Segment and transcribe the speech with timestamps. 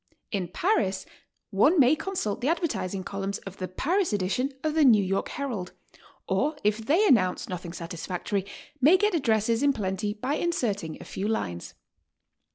[0.31, 1.05] In Paris
[1.51, 5.73] one may consult the advertising columns of the Paris edition of the New York Herald,
[6.27, 8.43] or if they announce nothing satisfactory,
[8.81, 11.75] may get addresses in plenty by inserting a few lines.